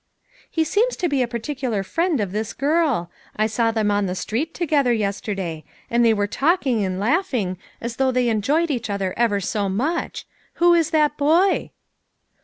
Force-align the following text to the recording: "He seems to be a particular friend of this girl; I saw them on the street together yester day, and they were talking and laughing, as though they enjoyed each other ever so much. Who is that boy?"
"He 0.49 0.63
seems 0.63 0.95
to 0.95 1.07
be 1.07 1.21
a 1.21 1.27
particular 1.27 1.83
friend 1.83 2.19
of 2.19 2.31
this 2.31 2.53
girl; 2.53 3.11
I 3.35 3.45
saw 3.45 3.69
them 3.69 3.91
on 3.91 4.07
the 4.07 4.15
street 4.15 4.55
together 4.55 4.91
yester 4.91 5.35
day, 5.35 5.63
and 5.91 6.03
they 6.03 6.11
were 6.11 6.25
talking 6.25 6.83
and 6.83 6.99
laughing, 6.99 7.59
as 7.79 7.97
though 7.97 8.11
they 8.11 8.27
enjoyed 8.27 8.71
each 8.71 8.89
other 8.89 9.13
ever 9.15 9.39
so 9.39 9.69
much. 9.69 10.25
Who 10.55 10.73
is 10.73 10.89
that 10.89 11.17
boy?" 11.17 11.69